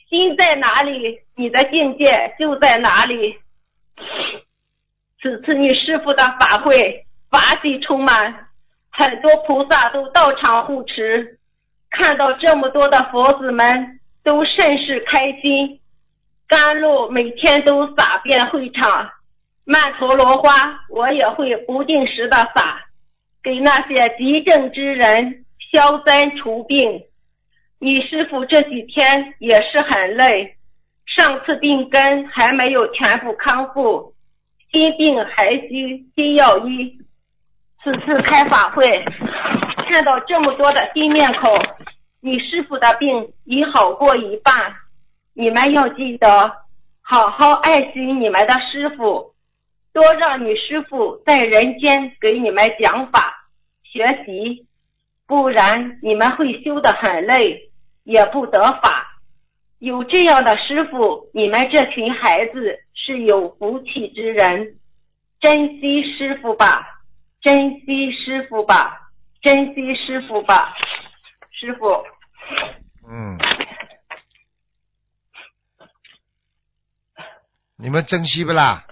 [0.08, 3.36] 心在哪里，你的境界就在哪里。
[5.20, 8.47] 此次你师傅的法会，法喜充满。
[8.98, 11.38] 很多菩萨都到场护持，
[11.88, 15.78] 看到这么多的佛子们都甚是开心。
[16.48, 19.08] 甘露每天都洒遍会场，
[19.64, 22.80] 曼陀罗花我也会不定时的洒，
[23.40, 27.00] 给那些急症之人消灾除病。
[27.78, 30.56] 你师傅这几天也是很累，
[31.06, 34.12] 上次病根还没有全部康复，
[34.72, 36.98] 心病还需心药医。
[37.82, 39.04] 此次开法会，
[39.88, 41.56] 看到这么多的新面孔，
[42.20, 44.74] 你师傅的病已好过一半。
[45.32, 46.52] 你们要记得
[47.00, 49.32] 好好爱惜你们的师傅，
[49.92, 53.32] 多让你师傅在人间给你们讲法
[53.84, 54.66] 学习，
[55.28, 57.70] 不然你们会修得很累，
[58.02, 59.06] 也不得法。
[59.78, 64.74] 有这样的师傅，你们这群孩子是有福气之人，
[65.40, 66.97] 珍惜师傅吧。
[67.40, 70.74] 珍惜师傅吧，珍惜师傅吧，
[71.52, 72.04] 师傅。
[73.08, 73.38] 嗯。
[77.76, 78.84] 你们珍惜不啦？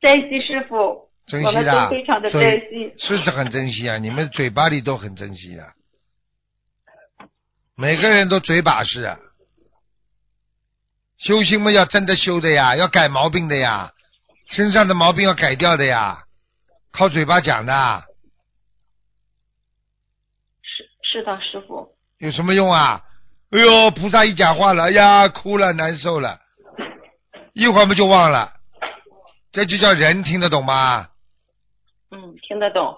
[0.00, 1.08] 珍惜师傅。
[1.26, 1.88] 珍惜的。
[1.88, 2.94] 非常的珍惜。
[2.98, 3.96] 是是很珍惜啊！
[3.98, 5.72] 你们嘴巴里都很珍惜啊。
[7.76, 9.16] 每个人都嘴把式啊。
[11.18, 13.92] 修心嘛，要真的修的呀，要改毛病的呀，
[14.50, 16.25] 身上的毛病要改掉的呀。
[16.96, 18.04] 靠嘴巴讲的，
[20.62, 23.02] 是是的，师傅有什么用啊？
[23.50, 26.40] 哎呦，菩萨一讲话了，哎呀，哭了，难受了，
[27.52, 28.54] 一会儿不就忘了？
[29.52, 31.10] 这就叫人听得懂吗？
[32.12, 32.96] 嗯，听得懂。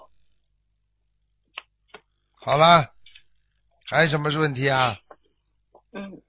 [2.35, 2.87] 好了，
[3.89, 4.95] 还有什么问题啊？
[5.91, 6.21] 嗯，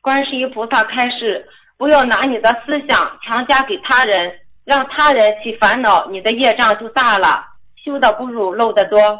[0.00, 4.47] 观世音菩萨开示，不要拿你的思想强加给他人。
[4.68, 7.42] 让他人起烦恼，你的业障就大了，
[7.82, 9.18] 修的不如漏的多，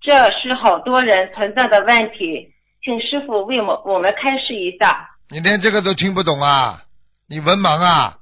[0.00, 2.48] 这是好多人存在的问题，
[2.82, 5.10] 请师傅为我我们开示一下。
[5.28, 6.84] 你连这个都听不懂啊？
[7.28, 8.16] 你文盲啊？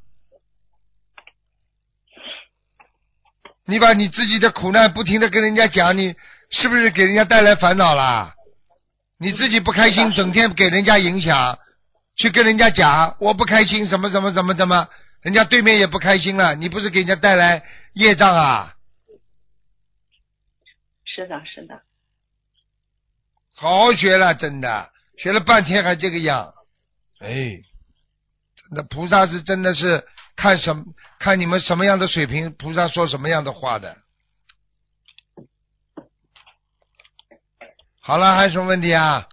[3.65, 6.17] 你把你自己的苦难不停的跟人家讲，你
[6.51, 8.35] 是不是给人家带来烦恼啦？
[9.21, 11.57] 你自己不开心，整天给人家影响，
[12.17, 14.89] 去跟人家讲我不开心，什么什么怎么怎么。
[15.23, 18.75] 人家对面也不开心了，你不是给人家带来业障啊？
[21.05, 21.83] 是的，是的。
[23.57, 26.55] 好好学了，真的，学了半天还这个样，
[27.19, 27.61] 哎，
[28.57, 30.03] 真的菩萨是真的是
[30.37, 30.85] 看什
[31.19, 33.99] 看你们什么样的水平，菩萨说什么样的话的。
[38.01, 39.29] 好了，还有什么问题啊？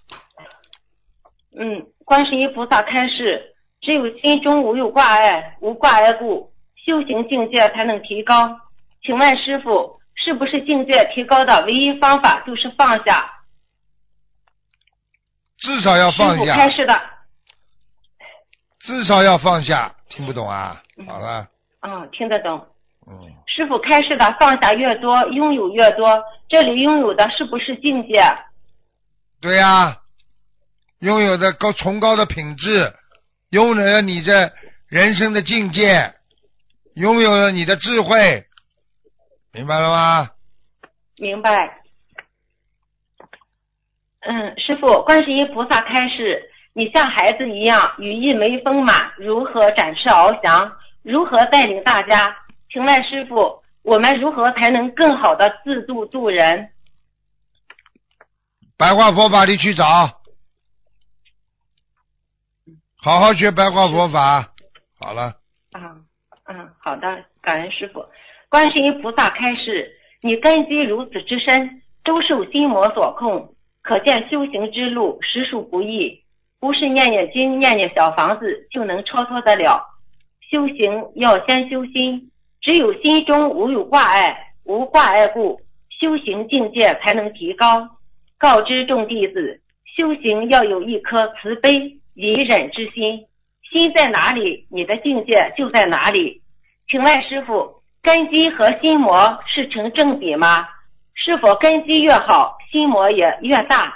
[1.57, 3.53] 嗯，观世音菩萨开示。
[3.87, 8.59] 只有心中无有挂碍，无挂碍故，修行境界才能提高。
[9.01, 13.25] 请问师傅，是不是境界提高的唯一方法就是放下？
[15.59, 16.53] 至少要放下。
[16.53, 17.01] 开始的。
[18.81, 20.83] 至少要放下，听不懂啊？
[21.07, 21.47] 好了。
[21.79, 22.57] 嗯，听得懂。
[23.09, 23.17] 嗯。
[23.45, 26.21] 师傅开示的放下越多，拥有越多。
[26.49, 28.21] 这里拥有的是不是境界？
[29.39, 29.95] 对呀，
[30.99, 32.93] 拥有的高崇高的品质。
[33.51, 34.51] 拥有了你这
[34.89, 36.13] 人生的境界，
[36.95, 38.45] 拥有了你的智慧，
[39.53, 40.29] 明白了吗？
[41.17, 41.81] 明白。
[44.21, 46.43] 嗯，师傅，观世音菩萨开示，
[46.73, 50.69] 你像孩子一样，羽翼没丰满，如何展翅翱翔？
[51.01, 52.35] 如何带领大家？
[52.69, 56.69] 请问师傅，我们如何才能更好的自度度人？
[58.77, 60.16] 白话佛法里去找。
[63.07, 64.51] 好好学白话佛法，
[64.99, 65.33] 好了。
[65.71, 65.95] 啊，
[66.47, 68.03] 嗯，好的，感恩师傅。
[68.49, 69.89] 观世音菩萨开示，
[70.21, 76.21] 你根基如此之深，都受心魔所控，可见修行之路实属不易。
[76.59, 79.85] 不是念念经、念念小房子就能超脱得了。
[80.51, 82.29] 修行要先修心，
[82.59, 85.61] 只有心中无有挂碍，无挂碍故，
[85.97, 87.87] 修行境界才能提高。
[88.37, 89.61] 告知众弟子，
[89.95, 93.27] 修行要有一颗慈悲隐忍之心，
[93.69, 96.41] 心在哪里，你的境界就在哪里。
[96.89, 100.67] 请问师傅，根基和心魔是成正比吗？
[101.13, 103.93] 是否根基越好，心魔也越大？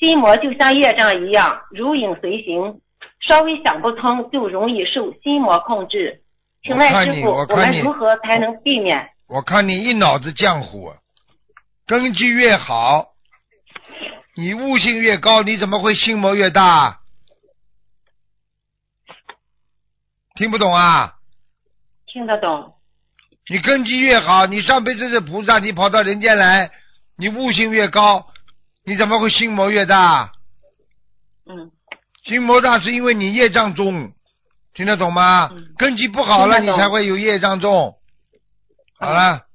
[0.00, 2.80] 心魔就像业障一样，如影随形，
[3.20, 6.22] 稍微想不通就容易受心魔控制。
[6.64, 9.08] 请问师傅，我们如何才能避免？
[9.28, 10.92] 我看你一脑子浆糊，
[11.86, 13.06] 根基越好，
[14.34, 16.98] 你悟性越高，你怎么会心魔越大？
[20.36, 21.14] 听不懂啊？
[22.06, 22.74] 听得懂？
[23.48, 26.70] 你根基越好，你上辈子是菩萨，你跑到人间来，
[27.16, 28.26] 你悟性越高，
[28.84, 30.32] 你怎么会心魔越大？
[31.48, 31.70] 嗯，
[32.24, 34.12] 心魔大是因为你业障重，
[34.74, 35.50] 听得懂吗？
[35.52, 37.94] 嗯根基不好了，你才会有业障重。
[38.98, 39.46] 好了，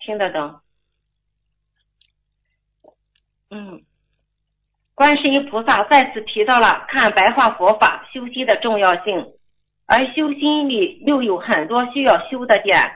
[0.00, 0.60] 听得懂。
[3.50, 3.82] 嗯，
[4.94, 9.26] 观世音菩萨再次提到了看白话佛法修心的重要性，
[9.86, 12.92] 而修心里又有很多需要修的点，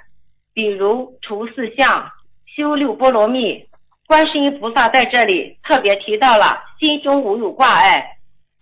[0.53, 2.11] 比如除四相、
[2.57, 3.65] 修六波罗蜜。
[4.07, 8.17] 观世音菩萨在这里特别提到了心中无有挂碍、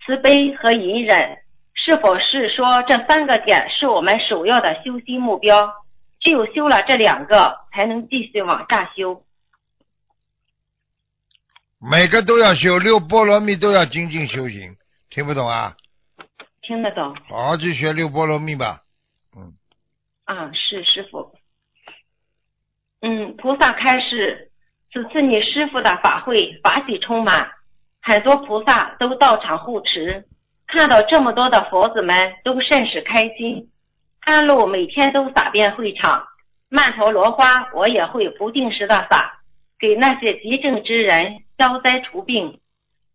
[0.05, 1.39] 慈悲和隐忍，
[1.73, 5.73] 是否是说这三个点是我们首要的修心目标？
[6.21, 9.23] 只有修了这两个，才能继续往下修。
[11.81, 14.77] 每个都要修，六波罗蜜都要精进修行，
[15.09, 15.75] 听不懂啊？
[16.69, 17.17] 听得懂？
[17.27, 18.83] 好好去学六波罗蜜吧。
[19.35, 19.55] 嗯，
[20.27, 21.33] 啊，是师傅。
[23.01, 24.51] 嗯，菩萨开示，
[24.93, 27.51] 此次你师傅的法会法喜充满，
[28.03, 30.27] 很多菩萨都到场护持，
[30.67, 33.71] 看到这么多的佛子们都甚是开心。
[34.21, 36.23] 甘露每天都撒遍会场，
[36.69, 39.41] 曼陀罗花我也会不定时的撒，
[39.79, 42.61] 给那些急症之人消灾除病。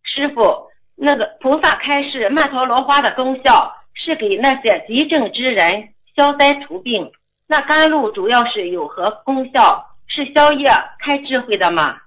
[0.02, 7.12] 师傅，那个菩萨开示曼陀罗花的功效是给那些急症之人消灾除病。
[7.48, 9.90] 那甘露主要是有何功效？
[10.06, 10.70] 是消业、
[11.00, 11.98] 开智慧的吗？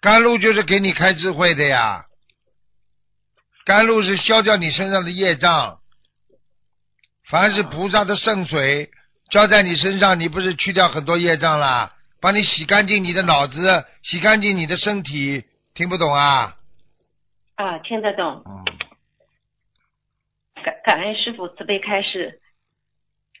[0.00, 2.06] 甘露就是给你开智慧的呀。
[3.64, 5.78] 甘露是消掉你身上的业障，
[7.28, 8.90] 凡是菩萨的圣水
[9.30, 11.92] 浇在你身上，你不是去掉很多业障啦？
[12.20, 16.56] 帮你洗干净你的脑子，洗干净你的身体，听不懂啊？
[17.62, 18.42] 啊，听得懂。
[18.44, 18.64] 嗯，
[20.64, 22.40] 感感恩师傅慈悲开示，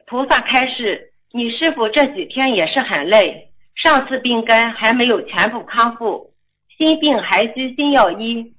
[0.06, 6.32] 菩萨开示，你师傅这几天也是很累，上次病根还没有全部康复，
[6.78, 8.54] 心病还需心药医。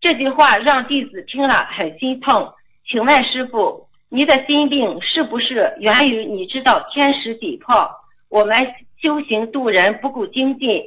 [0.00, 2.52] 这句话让弟子听了很心痛。
[2.86, 7.90] 请问师傅，你的心病是不是源于你知道天时地破，
[8.30, 10.80] 我们修行度人不够精进，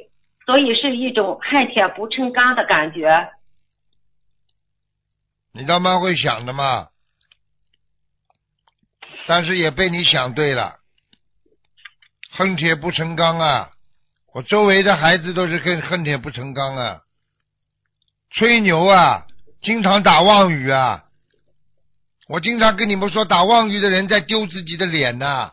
[0.46, 3.28] 所以是一种恨铁不成钢的感觉？
[5.54, 6.88] 你倒蛮会想的嘛，
[9.26, 10.76] 但是也被你想对了，
[12.30, 13.68] 恨铁不成钢啊！
[14.32, 17.02] 我周围的孩子都是跟恨铁不成钢啊，
[18.30, 19.26] 吹牛啊，
[19.60, 21.04] 经常打妄语啊。
[22.28, 25.52] 我经常跟你们说，打妄语的人在丢自己的脸呐、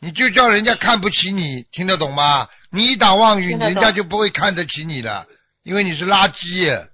[0.00, 2.48] 你就叫人家看不起你，听得懂吗？
[2.70, 5.28] 你一打妄语，人家就不会看得起你了，
[5.62, 6.88] 因为你是垃圾。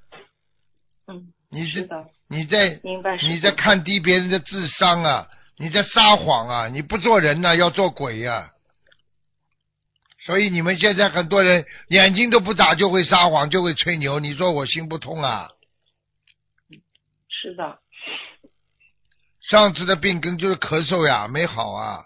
[1.53, 1.89] 嗯，你是
[2.29, 2.81] 你在。
[3.23, 5.29] 你在看低别人的智商啊，
[5.59, 8.51] 你在撒谎啊，你不做人呐、要做鬼呀、
[10.25, 15.51] 所以你们现在很多人眼睛都不眨就会撒谎，就会吹牛，你说我心不痛啊？
[17.29, 17.79] 是的，
[19.41, 22.05] 上次的病根就是咳嗽呀，没好啊。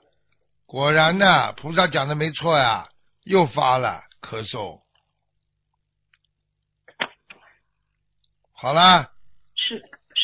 [0.66, 2.88] 果然呢，菩萨讲的没错呀，
[3.22, 4.80] 又发了咳嗽。
[8.53, 9.11] 好啦，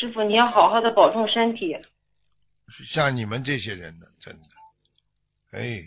[0.02, 1.76] 师师傅，你要好好的保重身体。
[2.92, 4.48] 像你们这些人呢，真的，
[5.52, 5.80] 哎，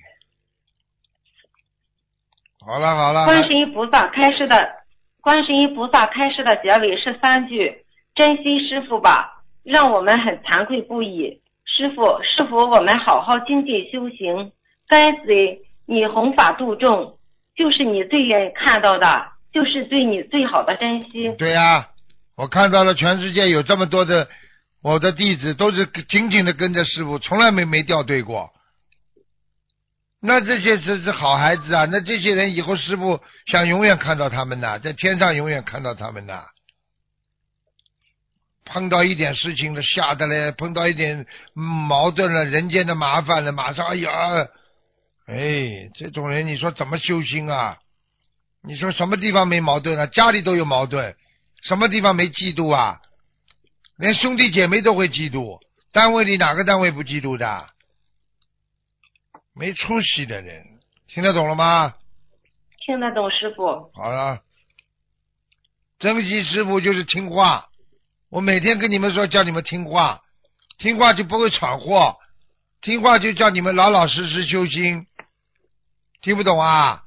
[2.65, 4.73] 好了好了，观世音菩萨开示的，
[5.19, 11.41] 观世音菩萨开示的结尾是三句：珍惜师傅吧，让我们很惭愧不已。
[11.65, 14.53] 师傅，是否我们好好精进修行，
[14.87, 17.17] 跟随你弘法度众，
[17.53, 21.29] 就是你最愿意看到的，就是对你最好的珍惜。
[21.33, 21.89] 对呀、
[22.35, 24.29] 我看到了全世界有这么多的
[24.81, 28.51] 我的弟子，都是紧紧的跟着师傅，从来没没掉队过。
[30.21, 36.43] 那这些是是好孩子啊，那这些人以后师傅想永远看到他们呐，在天上永远看到他们呐。
[38.65, 44.47] 碰到一点事情了，吓得嘞；碰到一点矛盾了，人间的麻烦了，马上哎呀，
[45.27, 47.77] 哎，这种人你说怎么修心啊？
[48.63, 50.07] 你说什么地方没矛盾啊？
[50.07, 51.15] 家里都有矛盾，
[51.65, 53.01] 什么地方没嫉妒啊？
[53.97, 55.59] 连兄弟姐妹都会嫉妒，
[55.91, 57.67] 单位里哪个单位不嫉妒的？
[59.53, 60.63] 没出息的人，
[61.07, 61.95] 听得懂了吗？
[62.85, 63.89] 听得懂师傅。
[63.93, 64.41] 好了，
[65.97, 67.67] 珍惜师傅就是听话。
[68.29, 70.21] 我每天跟你们说，叫你们听话，
[70.77, 72.17] 听话就不会闯祸，
[72.81, 75.07] 听话就叫你们老老实实修心。
[76.21, 77.04] 听不懂啊？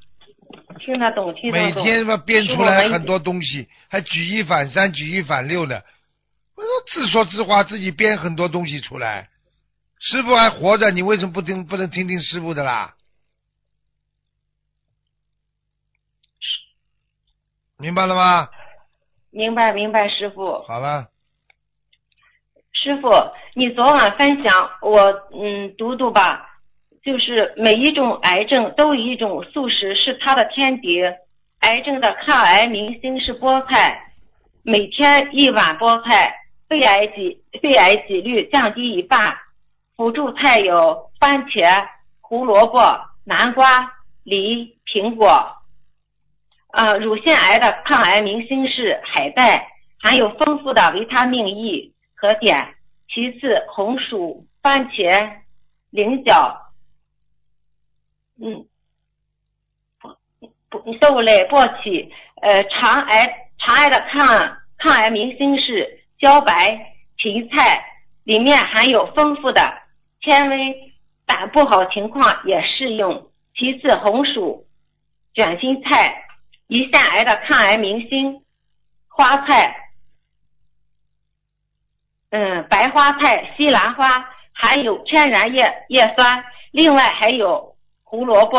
[0.81, 1.85] 听得懂，听得每懂。
[1.85, 5.85] 天嘛编出来很多东西，还举一反三、举一反六的。
[6.55, 9.29] 我说自说自话，自己编很多东西出来。
[10.01, 12.95] 师傅还活着，你为什么不听不能听听师傅的啦？
[17.79, 18.49] 明白了吗？
[19.31, 20.63] 明白明白，师傅。
[20.63, 21.09] 好了，
[22.73, 23.11] 师傅，
[23.55, 25.01] 你昨晚分享我
[25.33, 26.58] 嗯读读吧，
[27.05, 31.03] 就是每一种癌症都有一种素食是它的天敌，
[31.61, 34.13] 癌症的抗癌明星是菠菜，
[34.63, 36.35] 每天一碗菠菜，
[36.69, 39.37] 肺癌几肺癌几率降低一半。
[39.97, 41.85] 辅助菜有番茄、
[42.21, 43.91] 胡萝卜、南瓜、
[44.23, 45.45] 梨、苹果。
[46.73, 49.67] 呃，乳腺癌的抗癌明星是海带，
[50.01, 52.75] 含有丰富的维他命 E 和碘。
[53.09, 55.29] 其次，红薯、番茄、
[55.91, 56.57] 菱角，
[58.41, 58.67] 嗯，
[60.71, 62.11] 不不豆类、簸箕。
[62.41, 67.85] 呃，肠癌肠癌的抗抗癌明星是茭白、芹菜，
[68.25, 69.83] 里面含有丰富的
[70.21, 70.93] 纤维，
[71.27, 73.31] 胆不好情况也适用。
[73.55, 74.67] 其次，红薯、
[75.35, 76.25] 卷心菜。
[76.69, 78.43] 胰腺癌的抗癌明星
[79.09, 79.75] 花菜，
[82.31, 87.75] 嗯，白花菜、西兰花含有天然叶叶酸，另外还有
[88.11, 88.59] 胡萝卜。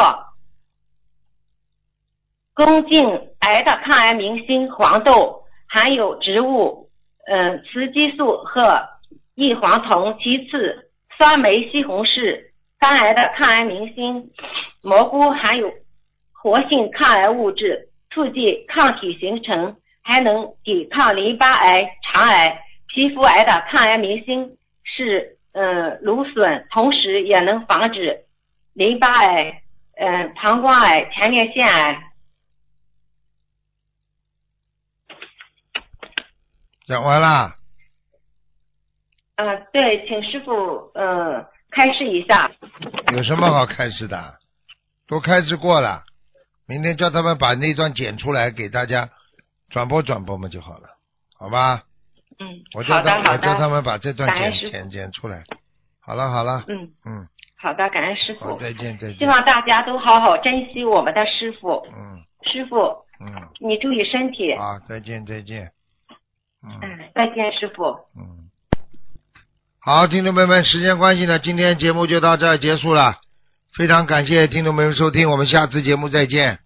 [2.54, 6.88] 宫颈癌的抗癌明星黄豆含有植物
[7.26, 8.88] 嗯雌激素和
[9.34, 10.16] 异黄酮。
[10.20, 12.46] 其次，酸梅、西红柿。
[12.80, 14.30] 肝癌的抗癌明星
[14.84, 15.74] 蘑菇含有
[16.32, 17.88] 活性抗癌物质。
[18.12, 28.26] 促进抗体形成，还能抵抗淋巴癌、肠癌、皮肤癌的抗癌明星是嗯芦笋，同时也能防止
[28.74, 29.62] 淋巴癌、
[29.98, 32.04] 嗯膀胱癌、前列腺癌。
[36.88, 37.56] 讲完了。
[39.36, 40.52] 啊，对，请师傅
[40.96, 42.52] 呃开示一下。
[43.14, 44.40] 有什么好开示的？
[45.08, 46.04] 都开示过了。
[46.66, 49.10] 明天叫他们把那段剪出来给大家
[49.70, 50.90] 转播转播嘛就好了，
[51.36, 51.84] 好吧？
[52.40, 55.44] 嗯，我叫他我叫他们把这段剪剪剪出来。
[56.00, 57.28] 好了好了，嗯，嗯，
[57.62, 58.58] 好的，感恩师，傅。
[58.58, 59.26] 再见再见希。
[59.26, 61.86] 望大家都好好珍惜我们的师傅。
[61.94, 62.78] 嗯师傅，
[63.20, 64.56] 嗯，你注意身体。
[64.58, 65.70] 好，再见再见。
[66.64, 67.84] 嗯嗯，再见，师傅。
[68.18, 68.48] 嗯。
[69.82, 73.16] 好，听众朋友们，时间关系呢，今天节目就到这儿结束了。
[73.76, 76.60] 非常感谢听众朋友们收听，我们下次节目再见。